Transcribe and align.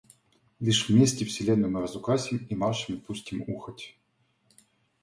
Лишь 0.59 0.89
вместе 0.89 1.25
вселенную 1.25 1.71
мы 1.71 1.79
разукрасим 1.79 2.47
и 2.49 2.55
маршами 2.55 2.95
пустим 2.97 3.43
ухать. 3.47 3.99